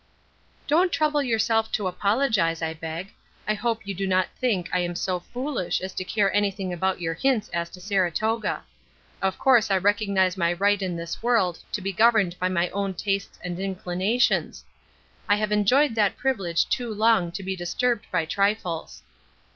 "Don't 0.65 0.91
trouble 0.91 1.21
yourself 1.21 1.71
to 1.73 1.85
apologize, 1.85 2.63
I 2.63 2.73
beg. 2.73 3.13
I 3.47 3.53
hope 3.53 3.85
you 3.85 3.93
do 3.93 4.07
not 4.07 4.29
think 4.35 4.67
I 4.73 4.79
am 4.79 4.95
so 4.95 5.19
foolish 5.19 5.79
as 5.79 5.93
to 5.93 6.03
care 6.03 6.33
anything 6.33 6.73
about 6.73 6.99
your 6.99 7.13
hints 7.13 7.49
as 7.49 7.69
to 7.69 7.79
Saratoga. 7.79 8.63
Of 9.21 9.37
course 9.37 9.69
I 9.69 9.77
recognize 9.77 10.37
my 10.37 10.53
right 10.53 10.81
in 10.81 10.95
this 10.95 11.21
world 11.21 11.59
to 11.71 11.81
be 11.83 11.93
governed 11.93 12.39
by 12.39 12.49
my 12.49 12.69
own 12.71 12.95
tastes 12.95 13.37
and 13.43 13.59
inclinations. 13.59 14.65
I 15.29 15.35
have 15.35 15.51
enjoyed 15.51 15.93
that 15.93 16.17
privilege 16.17 16.67
too 16.67 16.91
long 16.91 17.31
to 17.33 17.43
be 17.43 17.55
disturbed 17.55 18.07
by 18.11 18.25
trifles." 18.25 19.03